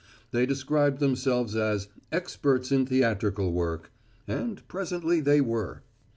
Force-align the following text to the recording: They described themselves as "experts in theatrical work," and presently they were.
They 0.31 0.47
described 0.47 0.99
themselves 0.99 1.55
as 1.55 1.87
"experts 2.11 2.71
in 2.71 2.87
theatrical 2.87 3.51
work," 3.53 3.91
and 4.27 4.67
presently 4.67 5.19
they 5.19 5.41
were. 5.41 5.83